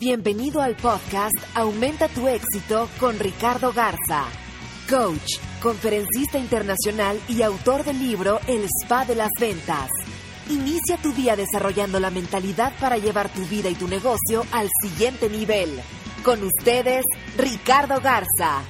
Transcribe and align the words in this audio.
Bienvenido 0.00 0.62
al 0.62 0.76
podcast 0.76 1.34
Aumenta 1.56 2.06
tu 2.06 2.28
éxito 2.28 2.88
con 3.00 3.18
Ricardo 3.18 3.72
Garza, 3.72 4.26
coach, 4.88 5.40
conferencista 5.60 6.38
internacional 6.38 7.20
y 7.26 7.42
autor 7.42 7.82
del 7.82 7.98
libro 7.98 8.38
El 8.46 8.64
Spa 8.80 9.04
de 9.04 9.16
las 9.16 9.30
Ventas. 9.40 9.90
Inicia 10.50 10.98
tu 11.02 11.12
día 11.12 11.34
desarrollando 11.34 11.98
la 11.98 12.10
mentalidad 12.10 12.74
para 12.78 12.96
llevar 12.96 13.28
tu 13.32 13.44
vida 13.46 13.70
y 13.70 13.74
tu 13.74 13.88
negocio 13.88 14.44
al 14.52 14.68
siguiente 14.80 15.28
nivel. 15.28 15.68
Con 16.24 16.44
ustedes, 16.44 17.04
Ricardo 17.36 18.00
Garza. 18.00 18.62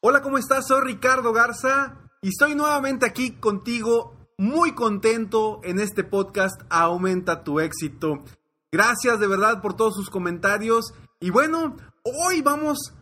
Hola, 0.00 0.22
¿cómo 0.22 0.38
estás? 0.38 0.68
Soy 0.68 0.82
Ricardo 0.84 1.32
Garza 1.32 1.98
y 2.22 2.28
estoy 2.28 2.54
nuevamente 2.54 3.06
aquí 3.06 3.32
contigo, 3.40 4.14
muy 4.38 4.76
contento 4.76 5.58
en 5.64 5.80
este 5.80 6.04
podcast 6.04 6.60
Aumenta 6.70 7.42
tu 7.42 7.58
éxito. 7.58 8.22
Gracias 8.70 9.18
de 9.18 9.26
verdad 9.26 9.62
por 9.62 9.74
todos 9.74 9.94
sus 9.94 10.10
comentarios. 10.10 10.92
Y 11.20 11.30
bueno, 11.30 11.76
hoy 12.02 12.42
vamos 12.42 12.92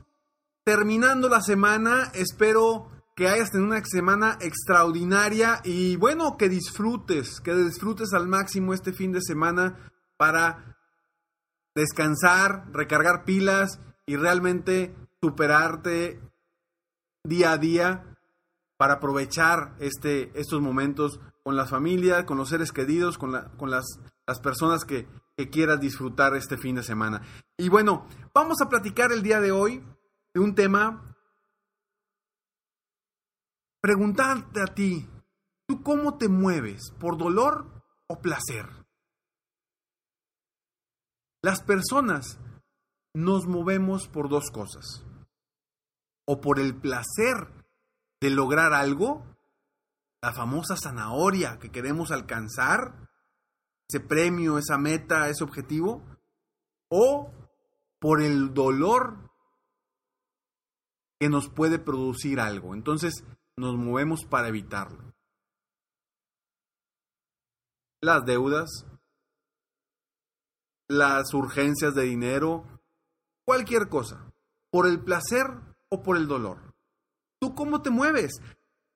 terminando 0.64 1.28
la 1.28 1.40
semana. 1.40 2.12
Espero 2.14 2.88
que 3.16 3.28
hayas 3.28 3.50
tenido 3.50 3.70
una 3.70 3.84
semana 3.84 4.38
extraordinaria 4.40 5.60
y 5.64 5.96
bueno, 5.96 6.36
que 6.36 6.48
disfrutes, 6.48 7.40
que 7.40 7.54
disfrutes 7.54 8.12
al 8.12 8.28
máximo 8.28 8.74
este 8.74 8.92
fin 8.92 9.10
de 9.10 9.22
semana 9.22 9.90
para 10.16 10.76
descansar, 11.74 12.66
recargar 12.72 13.24
pilas 13.24 13.80
y 14.06 14.16
realmente 14.16 14.94
superarte 15.20 16.20
día 17.24 17.52
a 17.52 17.58
día 17.58 18.16
para 18.76 18.94
aprovechar 18.94 19.74
este, 19.80 20.30
estos 20.38 20.60
momentos 20.60 21.18
con 21.42 21.56
la 21.56 21.66
familia, 21.66 22.24
con 22.24 22.38
los 22.38 22.50
seres 22.50 22.70
queridos, 22.70 23.18
con, 23.18 23.32
la, 23.32 23.48
con 23.56 23.70
las, 23.70 23.84
las 24.26 24.40
personas 24.40 24.84
que, 24.84 25.08
que 25.36 25.50
quieras 25.50 25.80
disfrutar 25.80 26.34
este 26.34 26.56
fin 26.56 26.76
de 26.76 26.82
semana. 26.82 27.22
Y 27.58 27.68
bueno, 27.68 28.06
vamos 28.32 28.60
a 28.62 28.68
platicar 28.68 29.12
el 29.12 29.22
día 29.22 29.40
de 29.40 29.52
hoy 29.52 29.84
de 30.32 30.40
un 30.40 30.54
tema. 30.54 31.14
Preguntarte 33.80 34.62
a 34.62 34.66
ti, 34.66 35.08
¿tú 35.66 35.82
cómo 35.82 36.16
te 36.16 36.28
mueves? 36.28 36.90
¿Por 36.98 37.18
dolor 37.18 37.84
o 38.08 38.20
placer? 38.20 38.66
Las 41.42 41.62
personas 41.62 42.38
nos 43.14 43.46
movemos 43.46 44.08
por 44.08 44.28
dos 44.28 44.50
cosas. 44.50 45.04
O 46.26 46.40
por 46.40 46.58
el 46.58 46.74
placer 46.74 47.64
de 48.20 48.30
lograr 48.30 48.72
algo, 48.72 49.24
la 50.22 50.32
famosa 50.32 50.76
zanahoria 50.76 51.58
que 51.58 51.70
queremos 51.70 52.10
alcanzar, 52.10 53.05
ese 53.88 54.00
premio, 54.00 54.58
esa 54.58 54.78
meta, 54.78 55.28
ese 55.28 55.44
objetivo, 55.44 56.02
o 56.90 57.32
por 58.00 58.22
el 58.22 58.52
dolor 58.54 59.30
que 61.18 61.28
nos 61.28 61.48
puede 61.48 61.78
producir 61.78 62.40
algo. 62.40 62.74
Entonces 62.74 63.24
nos 63.56 63.76
movemos 63.76 64.24
para 64.24 64.48
evitarlo. 64.48 65.14
Las 68.02 68.24
deudas, 68.24 68.86
las 70.88 71.32
urgencias 71.32 71.94
de 71.94 72.02
dinero, 72.02 72.80
cualquier 73.44 73.88
cosa, 73.88 74.32
por 74.70 74.86
el 74.86 75.02
placer 75.02 75.46
o 75.88 76.02
por 76.02 76.16
el 76.16 76.28
dolor. 76.28 76.74
¿Tú 77.40 77.54
cómo 77.54 77.82
te 77.82 77.90
mueves? 77.90 78.40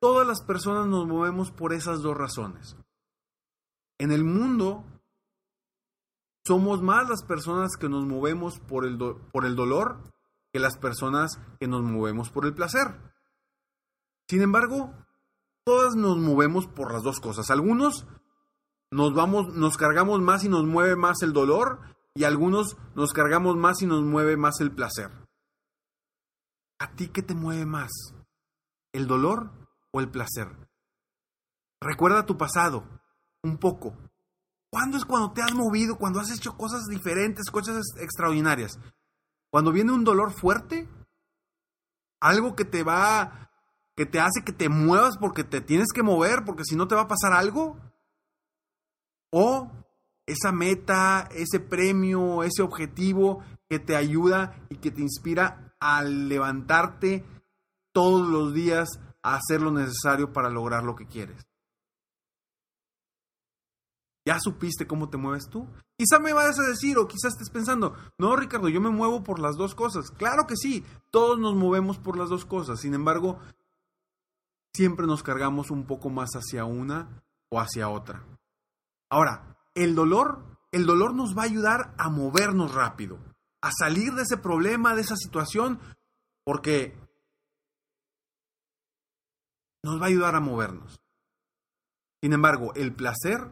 Todas 0.00 0.26
las 0.26 0.42
personas 0.42 0.86
nos 0.86 1.06
movemos 1.06 1.50
por 1.50 1.72
esas 1.72 2.00
dos 2.02 2.16
razones. 2.16 2.76
En 4.00 4.12
el 4.12 4.24
mundo 4.24 4.82
somos 6.46 6.80
más 6.80 7.06
las 7.06 7.22
personas 7.22 7.76
que 7.78 7.90
nos 7.90 8.06
movemos 8.06 8.58
por 8.58 8.86
el, 8.86 8.96
por 9.30 9.44
el 9.44 9.54
dolor 9.54 10.10
que 10.54 10.58
las 10.58 10.78
personas 10.78 11.38
que 11.60 11.68
nos 11.68 11.82
movemos 11.82 12.30
por 12.30 12.46
el 12.46 12.54
placer. 12.54 12.98
Sin 14.26 14.40
embargo, 14.40 14.94
todas 15.64 15.96
nos 15.96 16.16
movemos 16.16 16.66
por 16.66 16.94
las 16.94 17.02
dos 17.02 17.20
cosas. 17.20 17.50
Algunos 17.50 18.06
nos 18.90 19.12
vamos, 19.12 19.54
nos 19.54 19.76
cargamos 19.76 20.22
más 20.22 20.44
y 20.44 20.48
nos 20.48 20.64
mueve 20.64 20.96
más 20.96 21.20
el 21.20 21.34
dolor, 21.34 21.80
y 22.14 22.24
algunos 22.24 22.78
nos 22.94 23.12
cargamos 23.12 23.56
más 23.56 23.82
y 23.82 23.86
nos 23.86 24.02
mueve 24.02 24.38
más 24.38 24.62
el 24.62 24.72
placer. 24.72 25.10
¿A 26.78 26.96
ti 26.96 27.08
qué 27.08 27.20
te 27.20 27.34
mueve 27.34 27.66
más? 27.66 27.90
¿El 28.94 29.06
dolor 29.06 29.50
o 29.92 30.00
el 30.00 30.10
placer? 30.10 30.48
Recuerda 31.82 32.24
tu 32.24 32.38
pasado, 32.38 32.99
un 33.42 33.58
poco. 33.58 33.96
¿Cuándo 34.70 34.96
es 34.96 35.04
cuando 35.04 35.32
te 35.32 35.42
has 35.42 35.52
movido, 35.52 35.96
cuando 35.96 36.20
has 36.20 36.30
hecho 36.30 36.56
cosas 36.56 36.86
diferentes, 36.86 37.50
cosas 37.50 37.84
extraordinarias? 38.00 38.78
Cuando 39.50 39.72
viene 39.72 39.92
un 39.92 40.04
dolor 40.04 40.32
fuerte, 40.32 40.88
algo 42.20 42.54
que 42.54 42.64
te 42.64 42.84
va, 42.84 43.50
que 43.96 44.06
te 44.06 44.20
hace 44.20 44.44
que 44.44 44.52
te 44.52 44.68
muevas 44.68 45.16
porque 45.18 45.42
te 45.42 45.60
tienes 45.60 45.88
que 45.92 46.02
mover, 46.02 46.44
porque 46.44 46.64
si 46.64 46.76
no 46.76 46.86
te 46.86 46.94
va 46.94 47.02
a 47.02 47.08
pasar 47.08 47.32
algo. 47.32 47.76
O 49.32 49.70
esa 50.26 50.52
meta, 50.52 51.28
ese 51.32 51.58
premio, 51.58 52.44
ese 52.44 52.62
objetivo 52.62 53.42
que 53.68 53.80
te 53.80 53.96
ayuda 53.96 54.66
y 54.68 54.76
que 54.76 54.90
te 54.92 55.02
inspira 55.02 55.74
a 55.80 56.02
levantarte 56.02 57.24
todos 57.92 58.28
los 58.28 58.54
días 58.54 58.88
a 59.22 59.36
hacer 59.36 59.60
lo 59.62 59.72
necesario 59.72 60.32
para 60.32 60.48
lograr 60.48 60.84
lo 60.84 60.94
que 60.94 61.06
quieres. 61.06 61.49
¿Ya 64.26 64.38
supiste 64.38 64.86
cómo 64.86 65.08
te 65.08 65.16
mueves 65.16 65.48
tú? 65.48 65.66
Quizá 65.96 66.18
me 66.18 66.32
vayas 66.32 66.58
a 66.58 66.68
decir 66.68 66.98
o 66.98 67.08
quizás 67.08 67.32
estés 67.32 67.50
pensando, 67.50 67.96
no 68.18 68.36
Ricardo, 68.36 68.68
yo 68.68 68.80
me 68.80 68.90
muevo 68.90 69.22
por 69.22 69.38
las 69.38 69.56
dos 69.56 69.74
cosas. 69.74 70.10
Claro 70.10 70.46
que 70.46 70.56
sí, 70.56 70.84
todos 71.10 71.38
nos 71.38 71.54
movemos 71.54 71.98
por 71.98 72.18
las 72.18 72.28
dos 72.28 72.44
cosas. 72.44 72.80
Sin 72.80 72.94
embargo, 72.94 73.38
siempre 74.74 75.06
nos 75.06 75.22
cargamos 75.22 75.70
un 75.70 75.86
poco 75.86 76.10
más 76.10 76.30
hacia 76.32 76.64
una 76.64 77.22
o 77.50 77.60
hacia 77.60 77.88
otra. 77.88 78.24
Ahora, 79.10 79.56
el 79.74 79.94
dolor, 79.94 80.58
el 80.70 80.84
dolor 80.84 81.14
nos 81.14 81.36
va 81.36 81.42
a 81.42 81.46
ayudar 81.46 81.94
a 81.98 82.10
movernos 82.10 82.74
rápido, 82.74 83.18
a 83.62 83.70
salir 83.72 84.12
de 84.12 84.22
ese 84.22 84.36
problema, 84.36 84.94
de 84.94 85.00
esa 85.00 85.16
situación, 85.16 85.80
porque 86.44 86.94
nos 89.82 90.00
va 90.00 90.04
a 90.04 90.08
ayudar 90.08 90.34
a 90.34 90.40
movernos. 90.40 91.00
Sin 92.22 92.34
embargo, 92.34 92.74
el 92.74 92.94
placer 92.94 93.50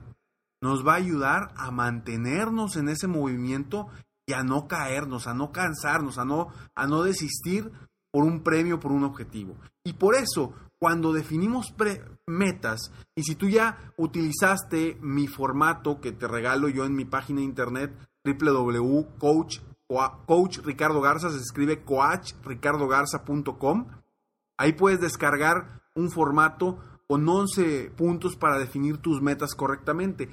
nos 0.60 0.87
va 0.87 0.94
a 0.94 0.96
ayudar 0.96 1.52
a 1.56 1.70
mantenernos 1.70 2.76
en 2.76 2.88
ese 2.88 3.06
movimiento 3.06 3.88
y 4.26 4.32
a 4.32 4.43
no 4.43 4.69
caernos, 4.69 5.26
a 5.26 5.34
no 5.34 5.52
cansarnos, 5.52 6.19
a 6.19 6.25
no, 6.25 6.49
a 6.75 6.87
no 6.87 7.02
desistir 7.02 7.70
por 8.10 8.25
un 8.25 8.43
premio, 8.43 8.81
por 8.81 8.93
un 8.93 9.05
objetivo. 9.05 9.56
Y 9.84 9.94
por 9.94 10.14
eso, 10.14 10.52
cuando 10.78 11.12
definimos 11.12 11.75
metas, 12.26 12.93
y 13.14 13.22
si 13.22 13.34
tú 13.34 13.49
ya 13.49 13.93
utilizaste 13.96 14.99
mi 15.00 15.28
formato 15.28 16.00
que 16.00 16.12
te 16.12 16.28
regalo 16.28 16.69
yo 16.69 16.84
en 16.84 16.94
mi 16.94 17.04
página 17.04 17.40
de 17.40 17.46
internet 17.46 17.94
www.coach 18.25 19.61
coach 20.26 20.58
Ricardo 20.58 21.00
Garza, 21.00 21.31
se 21.31 21.38
escribe 21.38 21.82
coachricardogarza.com, 21.82 23.87
ahí 24.58 24.75
puedes 24.75 25.00
descargar 25.00 25.81
un 25.94 26.11
formato 26.11 26.78
con 27.06 27.26
11 27.26 27.93
puntos 27.96 28.37
para 28.37 28.58
definir 28.58 28.99
tus 28.99 29.22
metas 29.22 29.54
correctamente. 29.54 30.28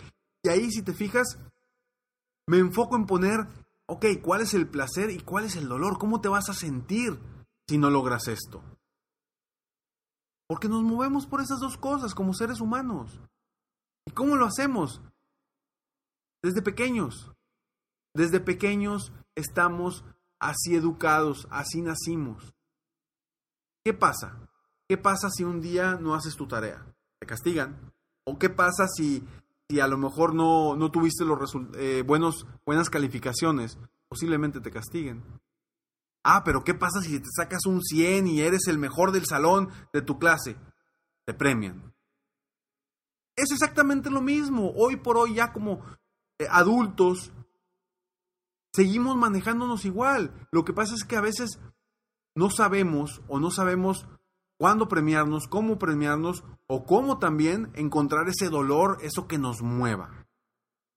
Y 0.46 0.50
ahí, 0.50 0.70
si 0.70 0.84
te 0.84 0.94
fijas, 0.94 1.40
me 2.46 2.60
enfoco 2.60 2.96
en 2.96 3.08
poner, 3.08 3.48
ok, 3.88 4.06
¿cuál 4.22 4.42
es 4.42 4.54
el 4.54 4.70
placer 4.70 5.10
y 5.10 5.20
cuál 5.20 5.46
es 5.46 5.56
el 5.56 5.68
dolor? 5.68 5.98
¿Cómo 5.98 6.22
te 6.22 6.30
vas 6.30 6.50
a 6.50 6.54
sentir 6.54 7.20
si 7.68 7.80
no 7.80 7.90
logras 7.90 8.28
esto? 8.28 8.64
Porque 10.48 10.70
nos 10.70 10.84
movemos 10.84 11.26
por 11.26 11.42
esas 11.42 11.60
dos 11.60 11.78
cosas 11.78 12.14
como 12.14 12.36
seres 12.36 12.62
humanos. 12.62 13.20
¿Y 14.06 14.12
cómo 14.12 14.36
lo 14.36 14.46
hacemos? 14.46 15.02
Desde 16.44 16.62
pequeños. 16.62 17.32
Desde 18.14 18.40
pequeños 18.40 19.12
estamos 19.34 20.06
así 20.40 20.76
educados, 20.76 21.48
así 21.50 21.82
nacimos. 21.82 22.54
¿Qué 23.84 23.96
pasa? 23.96 24.48
¿Qué 24.88 25.00
pasa 25.00 25.32
si 25.32 25.44
un 25.44 25.60
día 25.60 25.96
no 25.96 26.14
haces 26.14 26.36
tu 26.36 26.48
tarea? 26.48 26.86
¿Te 27.20 27.26
castigan? 27.26 27.92
¿O 28.26 28.38
qué 28.38 28.52
pasa 28.52 28.88
si, 28.88 29.28
si 29.70 29.80
a 29.80 29.88
lo 29.88 29.98
mejor 29.98 30.34
no, 30.34 30.76
no 30.76 30.92
tuviste 30.92 31.26
los 31.26 31.56
eh, 31.76 32.04
buenos, 32.06 32.46
buenas 32.66 32.90
calificaciones? 32.90 33.78
Posiblemente 34.08 34.62
te 34.62 34.72
castiguen. 34.72 35.24
Ah, 36.24 36.44
pero 36.44 36.64
¿qué 36.64 36.74
pasa 36.74 37.02
si 37.02 37.20
te 37.20 37.30
sacas 37.36 37.66
un 37.66 37.82
100 37.82 38.28
y 38.28 38.42
eres 38.42 38.68
el 38.68 38.78
mejor 38.78 39.12
del 39.12 39.26
salón 39.26 39.70
de 39.94 40.02
tu 40.02 40.18
clase? 40.20 40.56
Te 41.26 41.34
premian. 41.34 41.94
Es 43.36 43.52
exactamente 43.52 44.10
lo 44.10 44.22
mismo. 44.22 44.72
Hoy 44.76 44.96
por 44.96 45.18
hoy 45.18 45.36
ya 45.36 45.52
como 45.52 45.84
eh, 46.40 46.48
adultos 46.50 47.32
seguimos 48.74 49.16
manejándonos 49.16 49.86
igual. 49.86 50.48
Lo 50.52 50.64
que 50.64 50.74
pasa 50.74 50.96
es 50.96 51.04
que 51.04 51.16
a 51.16 51.22
veces 51.22 51.60
no 52.36 52.50
sabemos 52.50 53.22
o 53.28 53.40
no 53.40 53.52
sabemos 53.52 54.08
cuándo 54.58 54.88
premiarnos, 54.88 55.48
cómo 55.48 55.78
premiarnos 55.78 56.44
o 56.68 56.86
cómo 56.86 57.20
también 57.20 57.72
encontrar 57.76 58.28
ese 58.30 58.50
dolor, 58.50 58.98
eso 59.02 59.28
que 59.28 59.38
nos 59.38 59.62
mueva. 59.62 60.26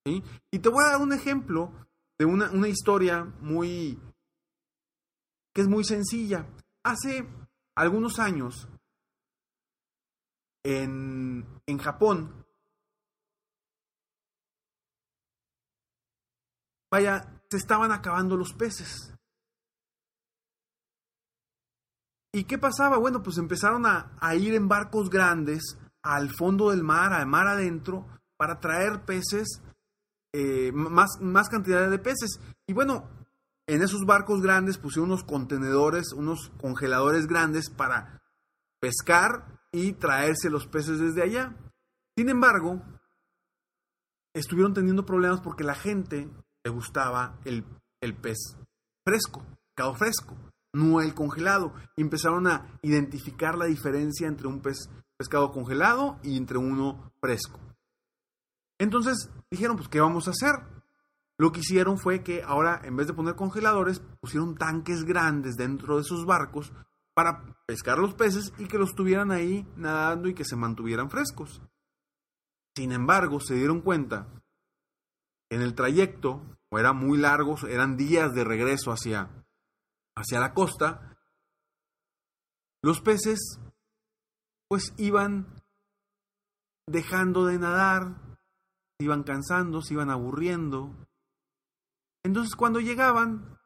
Y 0.05 0.59
te 0.59 0.69
voy 0.69 0.83
a 0.83 0.91
dar 0.91 1.01
un 1.01 1.13
ejemplo 1.13 1.71
de 2.17 2.25
una, 2.25 2.49
una 2.51 2.67
historia 2.67 3.23
muy 3.41 3.99
que 5.53 5.61
es 5.61 5.67
muy 5.67 5.83
sencilla. 5.83 6.47
Hace 6.83 7.27
algunos 7.75 8.19
años 8.19 8.67
en, 10.63 11.45
en 11.65 11.77
Japón 11.77 12.45
vaya, 16.91 17.41
se 17.49 17.57
estaban 17.57 17.91
acabando 17.91 18.35
los 18.35 18.53
peces. 18.53 19.13
¿Y 22.31 22.43
qué 22.43 22.57
pasaba? 22.57 22.97
Bueno, 22.97 23.23
pues 23.23 23.37
empezaron 23.37 23.85
a, 23.85 24.35
ir 24.35 24.53
en 24.53 24.67
barcos 24.67 25.09
grandes 25.09 25.77
al 26.03 26.29
fondo 26.29 26.69
del 26.69 26.83
mar, 26.83 27.13
al 27.13 27.27
mar 27.27 27.47
adentro, 27.47 28.07
para 28.37 28.59
traer 28.59 29.03
peces, 29.03 29.61
eh, 30.33 30.71
más, 30.71 31.19
más 31.21 31.49
cantidad 31.49 31.89
de 31.89 31.99
peces. 31.99 32.39
Y 32.67 32.73
bueno, 32.73 33.09
en 33.67 33.81
esos 33.81 34.05
barcos 34.05 34.41
grandes 34.41 34.77
pusieron 34.77 35.09
unos 35.09 35.23
contenedores, 35.23 36.13
unos 36.13 36.51
congeladores 36.61 37.27
grandes 37.27 37.69
para 37.69 38.21
pescar 38.79 39.59
y 39.71 39.93
traerse 39.93 40.49
los 40.49 40.67
peces 40.67 40.99
desde 40.99 41.23
allá. 41.23 41.55
Sin 42.15 42.29
embargo, 42.29 42.81
estuvieron 44.33 44.73
teniendo 44.73 45.05
problemas 45.05 45.41
porque 45.41 45.63
la 45.63 45.75
gente 45.75 46.29
le 46.63 46.71
gustaba 46.71 47.39
el, 47.45 47.65
el 48.01 48.15
pez 48.15 48.57
fresco, 49.03 49.43
pescado 49.75 49.95
fresco, 49.95 50.37
no 50.73 51.01
el 51.01 51.13
congelado. 51.13 51.73
Empezaron 51.97 52.47
a 52.47 52.79
identificar 52.81 53.57
la 53.57 53.65
diferencia 53.65 54.27
entre 54.27 54.47
un 54.47 54.61
pescado 55.17 55.51
congelado 55.51 56.19
y 56.23 56.37
entre 56.37 56.57
uno 56.57 57.11
fresco. 57.19 57.59
Entonces 58.79 59.29
dijeron, 59.51 59.75
pues, 59.75 59.89
¿qué 59.89 59.99
vamos 59.99 60.27
a 60.27 60.31
hacer? 60.31 60.55
Lo 61.37 61.51
que 61.51 61.61
hicieron 61.61 61.97
fue 61.97 62.23
que 62.23 62.43
ahora, 62.43 62.81
en 62.83 62.95
vez 62.95 63.07
de 63.07 63.13
poner 63.13 63.35
congeladores, 63.35 64.01
pusieron 64.19 64.55
tanques 64.55 65.03
grandes 65.03 65.55
dentro 65.55 65.97
de 65.97 66.03
sus 66.03 66.25
barcos 66.25 66.73
para 67.13 67.43
pescar 67.65 67.97
los 67.97 68.13
peces 68.13 68.53
y 68.57 68.67
que 68.67 68.77
los 68.77 68.93
tuvieran 68.93 69.31
ahí 69.31 69.67
nadando 69.75 70.27
y 70.27 70.33
que 70.33 70.45
se 70.45 70.55
mantuvieran 70.55 71.09
frescos. 71.09 71.61
Sin 72.75 72.91
embargo, 72.91 73.39
se 73.39 73.55
dieron 73.55 73.81
cuenta 73.81 74.27
en 75.49 75.61
el 75.61 75.75
trayecto, 75.75 76.41
era 76.71 76.93
muy 76.93 77.17
largo, 77.17 77.55
eran 77.67 77.97
días 77.97 78.33
de 78.33 78.43
regreso 78.43 78.91
hacia, 78.91 79.29
hacia 80.19 80.39
la 80.39 80.53
costa, 80.53 81.17
los 82.81 83.01
peces 83.01 83.59
pues 84.67 84.93
iban 84.97 85.47
dejando 86.87 87.45
de 87.45 87.57
nadar, 87.57 88.37
se 88.97 89.05
iban 89.05 89.23
cansando, 89.23 89.81
se 89.81 89.93
iban 89.93 90.09
aburriendo. 90.09 90.93
Entonces 92.23 92.55
cuando 92.55 92.79
llegaban, 92.79 93.57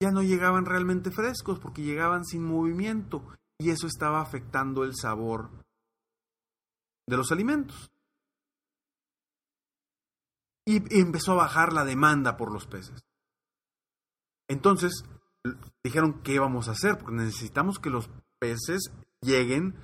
ya 0.00 0.10
no 0.10 0.22
llegaban 0.22 0.64
realmente 0.64 1.10
frescos 1.10 1.58
porque 1.58 1.82
llegaban 1.82 2.24
sin 2.24 2.44
movimiento 2.44 3.26
y 3.58 3.70
eso 3.70 3.86
estaba 3.86 4.20
afectando 4.20 4.84
el 4.84 4.94
sabor 4.94 5.50
de 7.06 7.16
los 7.16 7.32
alimentos 7.32 7.90
y 10.64 11.00
empezó 11.00 11.32
a 11.32 11.42
bajar 11.42 11.72
la 11.72 11.84
demanda 11.84 12.36
por 12.36 12.52
los 12.52 12.66
peces. 12.66 13.04
Entonces 14.48 15.04
dijeron, 15.82 16.22
¿qué 16.22 16.38
vamos 16.38 16.68
a 16.68 16.72
hacer? 16.72 16.98
Porque 16.98 17.16
necesitamos 17.16 17.78
que 17.78 17.90
los 17.90 18.10
peces 18.38 18.92
lleguen 19.20 19.74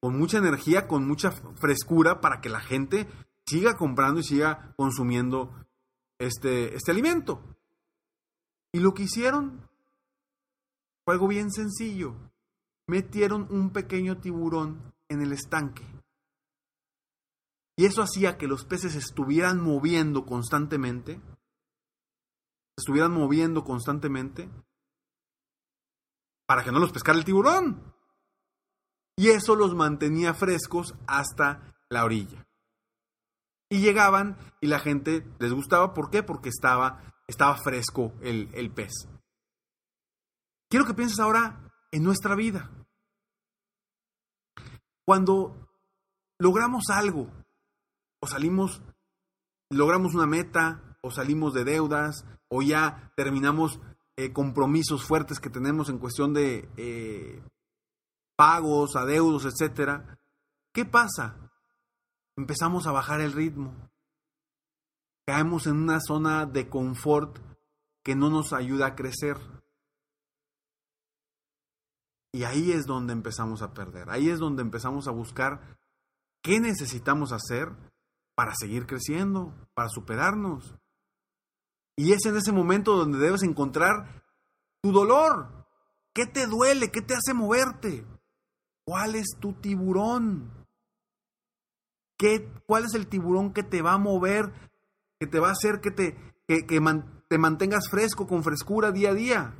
con 0.00 0.18
mucha 0.18 0.38
energía, 0.38 0.88
con 0.88 1.06
mucha 1.06 1.30
frescura 1.30 2.20
para 2.20 2.40
que 2.40 2.48
la 2.48 2.60
gente 2.60 3.08
siga 3.46 3.76
comprando 3.76 4.20
y 4.20 4.24
siga 4.24 4.74
consumiendo 4.76 5.54
este, 6.18 6.74
este 6.74 6.90
alimento. 6.90 7.42
Y 8.72 8.80
lo 8.80 8.94
que 8.94 9.04
hicieron 9.04 9.68
fue 11.04 11.14
algo 11.14 11.28
bien 11.28 11.50
sencillo. 11.50 12.14
Metieron 12.86 13.46
un 13.50 13.70
pequeño 13.70 14.18
tiburón 14.18 14.92
en 15.08 15.22
el 15.22 15.32
estanque. 15.32 15.84
Y 17.76 17.86
eso 17.86 18.02
hacía 18.02 18.36
que 18.38 18.46
los 18.46 18.64
peces 18.64 18.94
estuvieran 18.94 19.60
moviendo 19.60 20.26
constantemente, 20.26 21.20
estuvieran 22.76 23.12
moviendo 23.12 23.64
constantemente, 23.64 24.50
para 26.52 26.64
que 26.64 26.70
no 26.70 26.80
los 26.80 26.92
pescara 26.92 27.18
el 27.18 27.24
tiburón. 27.24 27.82
Y 29.16 29.28
eso 29.28 29.56
los 29.56 29.74
mantenía 29.74 30.34
frescos 30.34 30.94
hasta 31.06 31.74
la 31.88 32.04
orilla. 32.04 32.46
Y 33.70 33.80
llegaban 33.80 34.36
y 34.60 34.66
la 34.66 34.78
gente 34.78 35.26
les 35.38 35.50
gustaba. 35.54 35.94
¿Por 35.94 36.10
qué? 36.10 36.22
Porque 36.22 36.50
estaba, 36.50 37.14
estaba 37.26 37.56
fresco 37.56 38.12
el, 38.20 38.50
el 38.52 38.70
pez. 38.70 38.92
Quiero 40.68 40.84
que 40.84 40.92
pienses 40.92 41.20
ahora 41.20 41.72
en 41.90 42.02
nuestra 42.02 42.34
vida. 42.34 42.70
Cuando 45.06 45.70
logramos 46.38 46.90
algo, 46.90 47.30
o 48.20 48.26
salimos, 48.26 48.82
logramos 49.70 50.14
una 50.14 50.26
meta, 50.26 50.98
o 51.00 51.10
salimos 51.10 51.54
de 51.54 51.64
deudas, 51.64 52.26
o 52.48 52.60
ya 52.60 53.10
terminamos 53.16 53.80
eh, 54.16 54.32
compromisos 54.32 55.04
fuertes 55.04 55.40
que 55.40 55.50
tenemos 55.50 55.88
en 55.88 55.98
cuestión 55.98 56.34
de 56.34 56.68
eh, 56.76 57.42
pagos, 58.36 58.96
adeudos, 58.96 59.44
etcétera. 59.44 60.18
¿Qué 60.72 60.84
pasa? 60.84 61.50
Empezamos 62.36 62.86
a 62.86 62.92
bajar 62.92 63.20
el 63.20 63.32
ritmo. 63.32 63.74
Caemos 65.26 65.66
en 65.66 65.76
una 65.76 66.00
zona 66.00 66.46
de 66.46 66.68
confort 66.68 67.38
que 68.02 68.14
no 68.14 68.30
nos 68.30 68.52
ayuda 68.52 68.86
a 68.86 68.94
crecer. 68.96 69.36
Y 72.32 72.44
ahí 72.44 72.72
es 72.72 72.86
donde 72.86 73.12
empezamos 73.12 73.62
a 73.62 73.72
perder. 73.72 74.10
Ahí 74.10 74.30
es 74.30 74.38
donde 74.38 74.62
empezamos 74.62 75.06
a 75.06 75.12
buscar 75.12 75.78
qué 76.42 76.60
necesitamos 76.60 77.32
hacer 77.32 77.68
para 78.34 78.54
seguir 78.54 78.86
creciendo, 78.86 79.54
para 79.74 79.88
superarnos. 79.88 80.74
Y 81.96 82.12
es 82.12 82.24
en 82.24 82.36
ese 82.36 82.52
momento 82.52 82.96
donde 82.96 83.18
debes 83.18 83.42
encontrar 83.42 84.22
tu 84.80 84.92
dolor. 84.92 85.66
¿Qué 86.14 86.26
te 86.26 86.46
duele? 86.46 86.90
¿Qué 86.90 87.02
te 87.02 87.14
hace 87.14 87.34
moverte? 87.34 88.04
¿Cuál 88.84 89.14
es 89.14 89.36
tu 89.40 89.54
tiburón? 89.54 90.66
¿Qué, 92.18 92.48
¿Cuál 92.66 92.84
es 92.84 92.94
el 92.94 93.08
tiburón 93.08 93.52
que 93.52 93.62
te 93.62 93.82
va 93.82 93.94
a 93.94 93.98
mover, 93.98 94.52
que 95.18 95.26
te 95.26 95.40
va 95.40 95.48
a 95.48 95.52
hacer 95.52 95.80
que 95.80 95.90
te, 95.90 96.16
que, 96.46 96.62
te 97.28 97.38
mantengas 97.38 97.88
fresco, 97.88 98.26
con 98.26 98.42
frescura 98.42 98.92
día 98.92 99.10
a 99.10 99.14
día? 99.14 99.54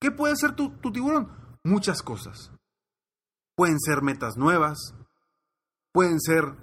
¿Qué 0.00 0.10
puede 0.10 0.36
ser 0.36 0.54
tu, 0.54 0.70
tu 0.78 0.92
tiburón? 0.92 1.58
Muchas 1.62 2.02
cosas. 2.02 2.52
Pueden 3.56 3.78
ser 3.78 4.02
metas 4.02 4.36
nuevas, 4.36 4.94
pueden 5.92 6.20
ser 6.20 6.56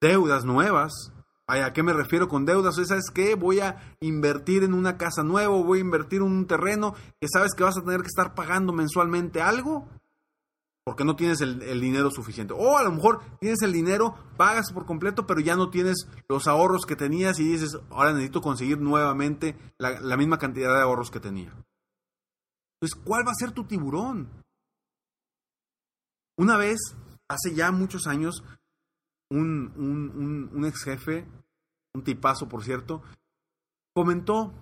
deudas 0.00 0.44
nuevas. 0.44 1.13
¿A 1.46 1.72
qué 1.74 1.82
me 1.82 1.92
refiero 1.92 2.26
con 2.26 2.46
deudas? 2.46 2.76
¿Sabes 2.76 3.10
qué? 3.12 3.34
Voy 3.34 3.60
a 3.60 3.96
invertir 4.00 4.62
en 4.62 4.72
una 4.72 4.96
casa 4.96 5.22
nueva, 5.22 5.54
voy 5.54 5.78
a 5.78 5.82
invertir 5.82 6.20
en 6.22 6.28
un 6.28 6.46
terreno 6.46 6.94
que 7.20 7.28
sabes 7.28 7.52
que 7.54 7.64
vas 7.64 7.76
a 7.76 7.82
tener 7.82 8.00
que 8.00 8.08
estar 8.08 8.34
pagando 8.34 8.72
mensualmente 8.72 9.42
algo. 9.42 9.88
porque 10.86 11.04
no 11.04 11.16
tienes 11.16 11.40
el, 11.40 11.80
dinero 11.80 12.10
suficiente. 12.10 12.52
O 12.54 12.76
a 12.76 12.82
lo 12.82 12.92
mejor 12.92 13.22
tienes 13.40 13.62
el 13.62 13.72
dinero, 13.72 14.16
pagas 14.36 14.70
por 14.70 14.84
completo, 14.84 15.26
pero 15.26 15.40
ya 15.40 15.56
no 15.56 15.70
tienes 15.70 16.06
los 16.28 16.46
ahorros 16.46 16.84
que 16.84 16.94
tenías 16.94 17.38
y 17.40 17.44
dices, 17.44 17.78
ahora 17.90 18.12
necesito 18.12 18.42
conseguir 18.42 18.78
nuevamente 18.78 19.56
la, 19.78 19.98
la 20.00 20.18
misma 20.18 20.38
cantidad 20.38 20.74
de 20.74 20.82
ahorros 20.82 21.10
que 21.10 21.20
tenía. 21.20 21.54
Entonces, 22.80 23.02
¿cuál 23.02 23.26
va 23.26 23.30
a 23.30 23.34
ser 23.34 23.52
tu 23.52 23.64
tiburón? 23.64 24.28
Una 26.36 26.58
vez, 26.58 26.78
hace 27.28 27.54
ya 27.54 27.70
muchos 27.70 28.06
años, 28.06 28.42
un, 29.34 29.72
un, 29.76 30.50
un, 30.52 30.64
ex 30.64 30.84
jefe, 30.84 31.26
un 31.94 32.04
tipazo 32.04 32.48
por 32.48 32.62
cierto, 32.62 33.02
comentó, 33.94 34.52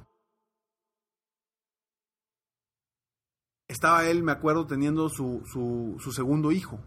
estaba 3.68 4.06
él, 4.06 4.22
me 4.22 4.32
acuerdo, 4.32 4.66
teniendo 4.66 5.08
su, 5.08 5.42
su, 5.46 6.12
segundo 6.12 6.52
hijo. 6.52 6.78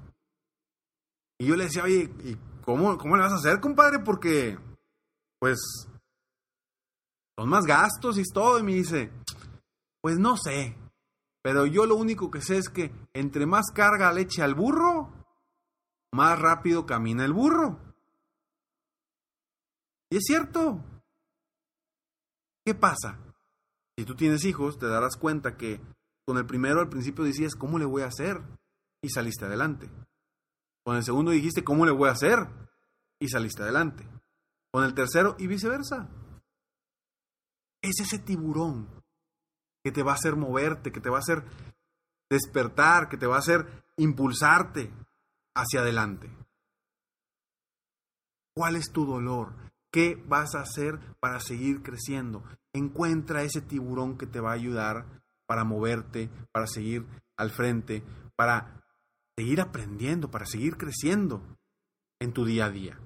Y 1.40 1.48
yo 1.48 1.56
le 1.56 1.66
decía, 1.66 1.84
oye, 1.84 2.12
¿y 2.24 2.36
cómo, 2.64 2.98
cómo 2.98 3.18
le 3.18 3.24
vas 3.24 3.34
a 3.34 3.38
hacer, 3.38 3.60
compadre? 3.60 4.00
Porque, 4.00 4.58
pues, 5.40 5.60
son 7.38 7.50
más 7.50 7.66
gastos 7.66 8.18
y 8.18 8.24
todo. 8.24 8.60
Y 8.60 8.64
me 8.64 8.74
dice, 8.74 9.12
pues 10.02 10.18
no 10.18 10.38
sé. 10.38 10.78
Pero 11.44 11.66
yo 11.66 11.86
lo 11.86 11.96
único 11.96 12.32
que 12.32 12.42
sé 12.42 12.58
es 12.58 12.70
que 12.70 12.92
entre 13.14 13.46
más 13.46 13.66
carga 13.74 14.14
leche 14.14 14.42
al 14.42 14.56
burro, 14.56 15.12
más 16.16 16.40
rápido 16.40 16.86
camina 16.86 17.26
el 17.26 17.34
burro. 17.34 17.78
Y 20.10 20.18
es 20.18 20.24
cierto. 20.26 20.82
¿Qué 22.64 22.74
pasa? 22.74 23.20
Si 23.98 24.06
tú 24.06 24.16
tienes 24.16 24.46
hijos, 24.46 24.80
te 24.80 24.88
darás 24.88 25.18
cuenta 25.18 25.58
que 25.58 25.82
con 26.26 26.38
el 26.38 26.46
primero 26.46 26.80
al 26.80 26.90
principio 26.90 27.26
decías, 27.26 27.56
¿cómo 27.56 27.78
le 27.78 27.86
voy 27.86 28.02
a 28.02 28.08
hacer? 28.08 28.42
Y 29.02 29.10
saliste 29.10 29.46
adelante. 29.46 29.90
Con 30.84 30.96
el 30.96 31.04
segundo 31.04 31.32
dijiste, 31.32 31.64
¿cómo 31.64 31.86
le 31.86 31.92
voy 31.92 32.10
a 32.10 32.14
hacer? 32.14 32.48
Y 33.20 33.28
saliste 33.28 33.64
adelante. 33.64 34.08
Con 34.72 34.86
el 34.86 34.94
tercero 34.94 35.36
y 35.38 35.48
viceversa. 35.48 36.10
Es 37.82 38.00
ese 38.00 38.20
tiburón 38.20 38.88
que 39.84 39.92
te 39.92 40.02
va 40.02 40.14
a 40.14 40.16
hacer 40.16 40.36
moverte, 40.36 40.92
que 40.92 41.02
te 41.02 41.10
va 41.10 41.18
a 41.18 41.20
hacer 41.20 41.44
despertar, 42.30 43.10
que 43.10 43.18
te 43.18 43.28
va 43.28 43.36
a 43.36 43.40
hacer 43.40 43.86
impulsarte 43.98 44.92
hacia 45.56 45.80
adelante. 45.80 46.30
¿Cuál 48.54 48.76
es 48.76 48.92
tu 48.92 49.06
dolor? 49.06 49.54
¿Qué 49.92 50.22
vas 50.28 50.56
a 50.56 50.62
hacer 50.62 51.00
para 51.20 51.40
seguir 51.40 51.82
creciendo? 51.82 52.44
Encuentra 52.74 53.44
ese 53.44 53.62
tiburón 53.62 54.18
que 54.18 54.28
te 54.28 54.40
va 54.40 54.52
a 54.52 54.56
ayudar 54.56 55.24
para 55.46 55.64
moverte, 55.64 56.30
para 56.52 56.68
seguir 56.68 57.06
al 57.38 57.52
frente, 57.52 58.04
para 58.36 58.84
seguir 59.38 59.62
aprendiendo, 59.62 60.32
para 60.32 60.46
seguir 60.46 60.78
creciendo 60.78 61.42
en 62.20 62.34
tu 62.34 62.46
día 62.46 62.66
a 62.66 62.70
día. 62.70 63.00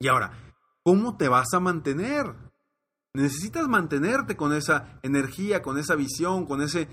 Y 0.00 0.08
ahora, 0.08 0.32
¿cómo 0.82 1.16
te 1.16 1.28
vas 1.28 1.52
a 1.54 1.60
mantener? 1.60 2.34
Necesitas 3.14 3.68
mantenerte 3.68 4.36
con 4.36 4.52
esa 4.52 4.98
energía, 5.02 5.62
con 5.62 5.78
esa 5.78 5.94
visión, 5.94 6.46
con 6.46 6.62
ese 6.62 6.88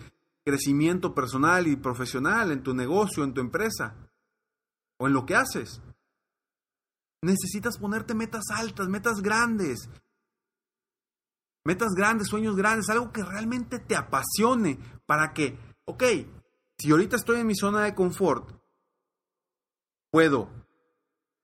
crecimiento 0.52 1.16
personal 1.16 1.66
y 1.66 1.78
profesional 1.78 2.52
en 2.52 2.62
tu 2.62 2.74
negocio, 2.74 3.24
en 3.24 3.34
tu 3.34 3.40
empresa 3.40 3.96
o 5.00 5.08
en 5.08 5.14
lo 5.14 5.26
que 5.26 5.36
haces. 5.36 5.82
Necesitas 7.22 7.78
ponerte 7.78 8.14
metas 8.14 8.44
altas, 8.54 8.90
metas 8.90 9.22
grandes. 9.22 9.90
Metas 11.64 11.94
grandes, 11.96 12.28
sueños 12.28 12.58
grandes, 12.58 12.90
algo 12.90 13.14
que 13.14 13.24
realmente 13.24 13.80
te 13.80 13.96
apasione 13.96 14.78
para 15.06 15.32
que, 15.32 15.58
ok, 15.86 16.04
si 16.78 16.92
ahorita 16.92 17.16
estoy 17.16 17.40
en 17.40 17.48
mi 17.48 17.56
zona 17.56 17.84
de 17.84 17.96
confort, 17.96 18.52
puedo 20.12 20.50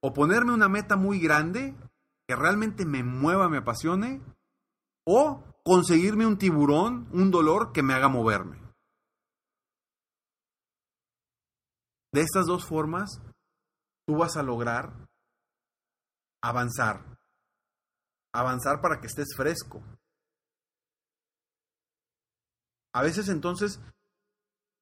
o 0.01 0.13
ponerme 0.13 0.53
una 0.53 0.67
meta 0.67 0.97
muy 0.97 1.19
grande 1.19 1.75
que 2.27 2.35
realmente 2.35 2.85
me 2.85 3.03
mueva, 3.03 3.47
me 3.47 3.59
apasione, 3.59 4.21
o 5.05 5.43
conseguirme 5.63 6.25
un 6.25 6.37
tiburón, 6.37 7.07
un 7.13 7.31
dolor 7.31 7.71
que 7.71 7.83
me 7.83 7.93
haga 7.93 8.09
moverme. 8.09 8.66
De 12.11 12.21
estas 12.21 12.45
dos 12.45 12.65
formas, 12.65 13.21
tú 14.05 14.17
vas 14.17 14.37
a 14.37 14.43
lograr 14.43 14.93
avanzar. 16.41 17.17
Avanzar 18.33 18.81
para 18.81 18.99
que 18.99 19.07
estés 19.07 19.35
fresco. 19.35 19.83
A 22.93 23.03
veces 23.03 23.29
entonces, 23.29 23.79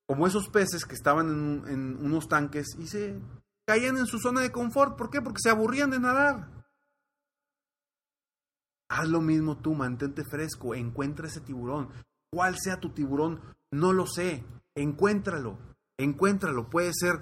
como 0.07 0.27
esos 0.27 0.49
peces 0.49 0.85
que 0.85 0.95
estaban 0.95 1.27
en, 1.67 1.97
unos 1.97 2.27
tanques 2.27 2.67
y 2.77 2.87
se 2.87 3.19
caían 3.65 3.97
en 3.97 4.05
su 4.05 4.19
zona 4.19 4.41
de 4.41 4.51
confort. 4.51 4.95
¿Por 4.97 5.09
qué? 5.09 5.21
Porque 5.21 5.41
se 5.41 5.49
aburrían 5.49 5.89
de 5.89 5.99
nadar. 5.99 6.49
Haz 8.87 9.09
lo 9.09 9.19
mismo 9.19 9.57
tú, 9.57 9.73
mantente 9.73 10.23
fresco, 10.23 10.75
encuentra 10.75 11.27
ese 11.27 11.41
tiburón. 11.41 11.89
¿Cuál 12.31 12.57
sea 12.59 12.79
tu 12.79 12.91
tiburón? 12.93 13.41
No 13.71 13.93
lo 13.93 14.05
sé. 14.05 14.45
Encuéntralo, 14.75 15.57
encuéntralo. 15.97 16.69
Puede 16.69 16.91
ser 16.93 17.21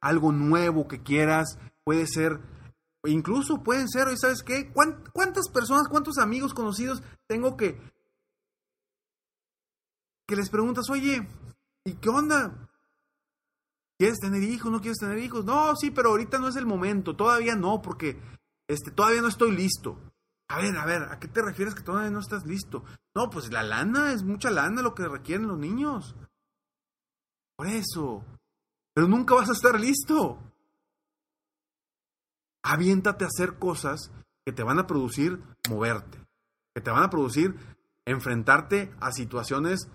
algo 0.00 0.32
nuevo 0.32 0.88
que 0.88 1.02
quieras, 1.02 1.58
puede 1.84 2.06
ser, 2.06 2.40
incluso 3.04 3.62
pueden 3.62 3.88
ser, 3.88 4.06
¿sabes 4.18 4.42
qué? 4.42 4.72
¿Cuántas 4.72 5.48
personas, 5.48 5.88
cuántos 5.88 6.18
amigos 6.18 6.54
conocidos 6.54 7.02
tengo 7.26 7.56
que, 7.56 7.80
que 10.26 10.36
les 10.36 10.50
preguntas, 10.50 10.90
oye, 10.90 11.28
¿y 11.84 11.94
qué 11.94 12.08
onda? 12.08 12.68
¿Quieres 13.98 14.18
tener 14.18 14.42
hijos? 14.42 14.72
¿No 14.72 14.80
quieres 14.80 14.98
tener 14.98 15.18
hijos? 15.18 15.44
No, 15.44 15.76
sí, 15.76 15.90
pero 15.90 16.10
ahorita 16.10 16.38
no 16.38 16.48
es 16.48 16.56
el 16.56 16.66
momento, 16.66 17.14
todavía 17.14 17.54
no, 17.54 17.80
porque 17.80 18.20
este, 18.68 18.90
todavía 18.90 19.22
no 19.22 19.28
estoy 19.28 19.52
listo. 19.52 19.98
A 20.48 20.58
ver, 20.58 20.76
a 20.76 20.84
ver, 20.84 21.02
¿a 21.04 21.18
qué 21.18 21.28
te 21.28 21.40
refieres 21.40 21.74
que 21.74 21.82
todavía 21.82 22.10
no 22.10 22.20
estás 22.20 22.44
listo? 22.44 22.84
No, 23.14 23.30
pues 23.30 23.52
la 23.52 23.62
lana 23.62 24.12
es 24.12 24.22
mucha 24.22 24.50
lana 24.50 24.82
lo 24.82 24.94
que 24.94 25.08
requieren 25.08 25.46
los 25.46 25.58
niños. 25.58 26.14
Por 27.62 27.70
eso. 27.70 28.24
Pero 28.92 29.06
nunca 29.06 29.36
vas 29.36 29.48
a 29.48 29.52
estar 29.52 29.78
listo. 29.78 30.36
Aviéntate 32.64 33.22
a 33.22 33.28
hacer 33.28 33.56
cosas 33.56 34.10
que 34.44 34.52
te 34.52 34.64
van 34.64 34.80
a 34.80 34.88
producir 34.88 35.40
moverte, 35.68 36.18
que 36.74 36.80
te 36.82 36.90
van 36.90 37.04
a 37.04 37.10
producir 37.10 37.54
enfrentarte 38.04 38.92
a 38.98 39.12
situaciones 39.12 39.88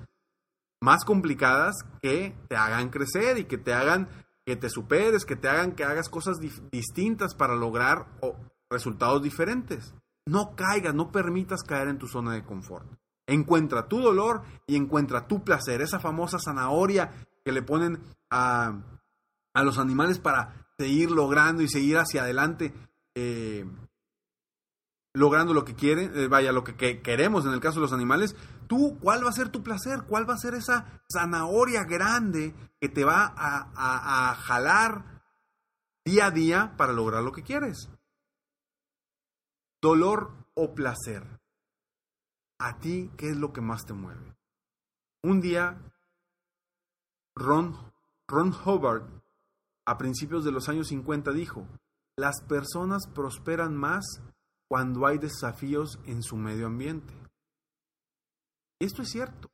más 0.81 1.03
complicadas 1.03 1.75
que 2.01 2.37
te 2.47 2.55
hagan 2.55 2.89
crecer 2.89 3.37
y 3.37 3.43
que 3.43 3.57
te 3.57 3.73
hagan 3.73 4.07
que 4.45 4.55
te 4.55 4.69
superes, 4.69 5.25
que 5.25 5.35
te 5.35 5.49
hagan 5.49 5.73
que 5.73 5.83
hagas 5.83 6.07
cosas 6.07 6.37
distintas 6.71 7.35
para 7.35 7.57
lograr 7.57 8.07
resultados 8.71 9.21
diferentes. 9.21 9.93
No 10.25 10.55
caigas, 10.55 10.95
no 10.95 11.11
permitas 11.11 11.63
caer 11.63 11.89
en 11.89 11.97
tu 11.97 12.07
zona 12.07 12.31
de 12.31 12.45
confort. 12.45 12.87
Encuentra 13.27 13.89
tu 13.89 13.99
dolor 13.99 14.43
y 14.67 14.77
encuentra 14.77 15.27
tu 15.27 15.43
placer, 15.43 15.81
esa 15.81 15.99
famosa 15.99 16.37
zanahoria 16.39 17.26
que 17.47 17.53
le 17.53 17.61
ponen 17.61 17.99
a, 18.29 18.77
a 19.53 19.63
los 19.63 19.77
animales 19.77 20.19
para 20.19 20.67
seguir 20.77 21.11
logrando 21.11 21.63
y 21.63 21.69
seguir 21.69 21.97
hacia 21.97 22.23
adelante, 22.23 22.73
eh, 23.15 23.65
logrando 25.13 25.53
lo 25.53 25.63
que 25.63 25.75
quieren, 25.75 26.11
eh, 26.13 26.27
vaya, 26.27 26.51
lo 26.51 26.65
que, 26.65 26.75
queremos 27.01 27.45
en 27.45 27.53
el 27.53 27.61
caso 27.61 27.75
de 27.75 27.83
los 27.83 27.93
animales. 27.93 28.35
Tú, 28.67 28.99
¿cuál 28.99 29.25
va 29.25 29.29
a 29.29 29.33
ser 29.33 29.47
tu 29.47 29.63
placer? 29.63 30.03
¿Cuál 30.03 30.29
va 30.29 30.33
a 30.33 30.37
ser 30.37 30.55
esa 30.55 31.01
zanahoria 31.09 31.85
grande 31.85 32.53
que 32.81 32.89
te 32.89 33.05
va 33.05 33.33
a 33.37 34.35
jalar 34.35 35.23
día 36.03 36.25
a 36.25 36.31
día 36.31 36.73
para 36.75 36.91
lograr 36.91 37.23
lo 37.23 37.31
que 37.31 37.43
quieres? 37.43 37.89
dolor 39.81 40.31
o 40.55 40.73
placer. 40.73 41.23
¿A 42.59 42.79
ti 42.79 43.11
qué 43.17 43.29
es 43.29 43.37
lo 43.37 43.53
que 43.53 43.61
más 43.61 43.85
te 43.85 43.93
mueve? 43.93 44.35
Un 45.23 45.41
día, 45.41 45.79
Ron, 47.37 47.75
Ron 48.27 48.53
Hobart, 48.65 49.07
a 49.85 49.97
principios 49.97 50.43
de 50.43 50.51
los 50.51 50.69
años 50.69 50.87
50, 50.87 51.31
dijo, 51.31 51.67
las 52.17 52.41
personas 52.41 53.07
prosperan 53.07 53.75
más 53.75 54.21
cuando 54.67 55.05
hay 55.05 55.17
desafíos 55.17 55.99
en 56.05 56.23
su 56.23 56.35
medio 56.35 56.67
ambiente. 56.67 57.13
Esto 58.79 59.03
es 59.03 59.09
cierto. 59.09 59.49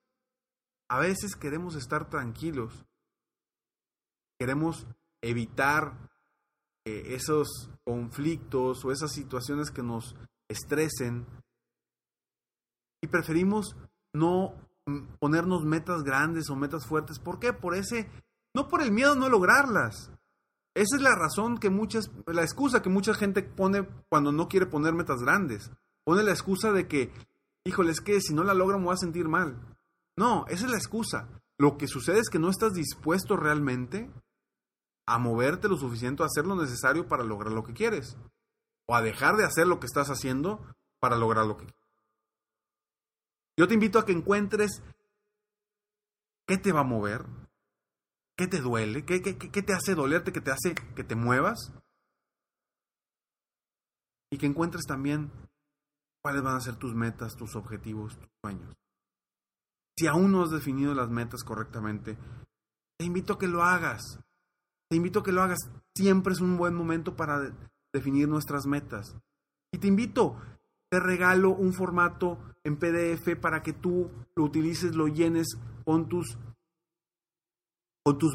A 0.89 0.99
veces 0.99 1.35
queremos 1.35 1.75
estar 1.75 2.09
tranquilos, 2.09 2.85
queremos 4.39 4.87
evitar 5.21 6.09
eh, 6.85 7.15
esos 7.15 7.69
conflictos 7.83 8.83
o 8.83 8.91
esas 8.91 9.11
situaciones 9.11 9.71
que 9.71 9.83
nos 9.83 10.15
estresen 10.49 11.25
y 13.01 13.07
preferimos 13.07 13.75
no 14.13 14.55
ponernos 15.19 15.65
metas 15.65 16.03
grandes 16.03 16.49
o 16.49 16.55
metas 16.55 16.85
fuertes. 16.85 17.19
¿Por 17.19 17.39
qué? 17.39 17.53
Por 17.53 17.75
ese, 17.75 18.09
no 18.53 18.67
por 18.67 18.81
el 18.81 18.91
miedo 18.91 19.13
a 19.13 19.15
no 19.15 19.29
lograrlas. 19.29 20.11
Esa 20.75 20.95
es 20.95 21.01
la 21.01 21.15
razón 21.15 21.57
que 21.57 21.69
muchas, 21.69 22.11
la 22.25 22.41
excusa 22.41 22.81
que 22.81 22.89
mucha 22.89 23.13
gente 23.13 23.43
pone 23.43 23.87
cuando 24.09 24.31
no 24.31 24.47
quiere 24.47 24.65
poner 24.65 24.93
metas 24.93 25.21
grandes. 25.21 25.71
Pone 26.03 26.23
la 26.23 26.31
excusa 26.31 26.71
de 26.71 26.87
que, 26.87 27.13
híjole, 27.63 27.91
es 27.91 28.01
que 28.01 28.19
si 28.21 28.33
no 28.33 28.43
la 28.43 28.53
logro 28.53 28.79
me 28.79 28.85
voy 28.85 28.93
a 28.93 28.97
sentir 28.97 29.27
mal. 29.27 29.77
No, 30.17 30.45
esa 30.47 30.65
es 30.65 30.71
la 30.71 30.77
excusa. 30.77 31.29
Lo 31.57 31.77
que 31.77 31.87
sucede 31.87 32.19
es 32.19 32.29
que 32.29 32.39
no 32.39 32.49
estás 32.49 32.73
dispuesto 32.73 33.37
realmente 33.37 34.11
a 35.05 35.19
moverte 35.19 35.67
lo 35.67 35.77
suficiente, 35.77 36.23
a 36.23 36.25
hacer 36.25 36.47
lo 36.47 36.55
necesario 36.55 37.07
para 37.07 37.23
lograr 37.23 37.53
lo 37.53 37.63
que 37.63 37.73
quieres. 37.73 38.17
O 38.87 38.95
a 38.95 39.01
dejar 39.01 39.37
de 39.37 39.45
hacer 39.45 39.67
lo 39.67 39.79
que 39.79 39.85
estás 39.85 40.09
haciendo 40.09 40.59
para 40.99 41.17
lograr 41.17 41.45
lo 41.45 41.57
que 41.57 41.65
quieres. 41.65 41.82
Yo 43.57 43.67
te 43.67 43.73
invito 43.73 43.99
a 43.99 44.05
que 44.05 44.11
encuentres 44.11 44.81
qué 46.47 46.57
te 46.57 46.71
va 46.71 46.81
a 46.81 46.85
mover, 46.85 47.25
qué 48.35 48.47
te 48.47 48.59
duele, 48.59 49.05
qué, 49.05 49.21
qué, 49.21 49.37
qué 49.37 49.61
te 49.61 49.73
hace 49.73 49.95
dolerte, 49.95 50.33
qué 50.33 50.41
te 50.41 50.51
hace 50.51 50.73
que 50.95 51.03
te 51.03 51.15
muevas. 51.15 51.71
Y 54.31 54.37
que 54.37 54.47
encuentres 54.47 54.85
también 54.85 55.31
cuáles 56.23 56.41
van 56.41 56.55
a 56.55 56.61
ser 56.61 56.77
tus 56.77 56.95
metas, 56.95 57.35
tus 57.35 57.55
objetivos, 57.55 58.17
tus 58.17 58.29
sueños. 58.43 58.75
Si 59.97 60.07
aún 60.07 60.31
no 60.31 60.43
has 60.43 60.49
definido 60.49 60.95
las 60.95 61.09
metas 61.09 61.43
correctamente, 61.43 62.17
te 62.97 63.05
invito 63.05 63.33
a 63.33 63.39
que 63.39 63.47
lo 63.47 63.63
hagas. 63.63 64.19
Te 64.89 64.95
invito 64.95 65.19
a 65.19 65.23
que 65.23 65.31
lo 65.31 65.43
hagas. 65.43 65.59
Siempre 65.95 66.33
es 66.33 66.41
un 66.41 66.57
buen 66.57 66.73
momento 66.73 67.15
para 67.15 67.53
definir 67.93 68.27
nuestras 68.27 68.65
metas. 68.65 69.15
Y 69.71 69.77
te 69.77 69.87
invito, 69.87 70.37
te 70.93 70.99
regalo 70.99 71.49
un 71.49 71.73
formato 71.73 72.37
en 72.63 72.77
PDF 72.77 73.35
para 73.41 73.63
que 73.63 73.73
tú 73.73 74.11
lo 74.35 74.43
utilices, 74.43 74.93
lo 74.93 75.07
llenes 75.07 75.57
con 75.85 76.07
tus 76.07 76.37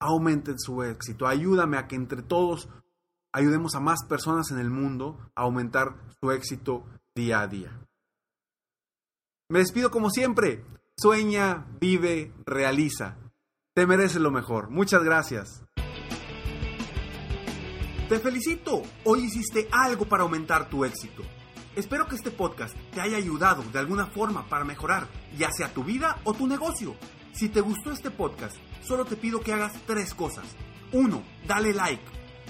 aumenten 0.00 0.58
su 0.58 0.82
éxito. 0.82 1.28
Ayúdame 1.28 1.76
a 1.76 1.86
que 1.86 1.94
entre 1.94 2.22
todos 2.22 2.68
ayudemos 3.36 3.74
a 3.74 3.80
más 3.80 4.02
personas 4.08 4.50
en 4.50 4.58
el 4.58 4.70
mundo 4.70 5.18
a 5.34 5.42
aumentar 5.42 5.94
su 6.18 6.30
éxito 6.30 6.86
día 7.14 7.42
a 7.42 7.46
día. 7.46 7.70
Me 9.50 9.58
despido 9.58 9.90
como 9.90 10.08
siempre. 10.08 10.64
Sueña, 10.96 11.66
vive, 11.78 12.32
realiza. 12.46 13.18
Te 13.74 13.86
mereces 13.86 14.22
lo 14.22 14.30
mejor. 14.30 14.70
Muchas 14.70 15.04
gracias. 15.04 15.62
Te 18.08 18.18
felicito. 18.18 18.82
Hoy 19.04 19.24
hiciste 19.24 19.68
algo 19.70 20.06
para 20.06 20.22
aumentar 20.22 20.70
tu 20.70 20.86
éxito. 20.86 21.22
Espero 21.74 22.06
que 22.06 22.16
este 22.16 22.30
podcast 22.30 22.74
te 22.94 23.02
haya 23.02 23.18
ayudado 23.18 23.62
de 23.70 23.78
alguna 23.78 24.06
forma 24.06 24.48
para 24.48 24.64
mejorar 24.64 25.08
ya 25.36 25.50
sea 25.52 25.74
tu 25.74 25.84
vida 25.84 26.16
o 26.24 26.32
tu 26.32 26.46
negocio. 26.46 26.96
Si 27.32 27.50
te 27.50 27.60
gustó 27.60 27.92
este 27.92 28.10
podcast, 28.10 28.56
solo 28.82 29.04
te 29.04 29.16
pido 29.16 29.40
que 29.40 29.52
hagas 29.52 29.74
tres 29.86 30.14
cosas. 30.14 30.46
1. 30.92 31.22
Dale 31.46 31.74
like. 31.74 32.15